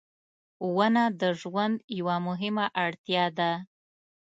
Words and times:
•ونه 0.75 1.03
د 1.21 1.23
ژوند 1.39 1.75
یوه 1.99 2.15
مهمه 2.27 2.65
اړتیا 2.83 3.25
ده. 3.37 3.51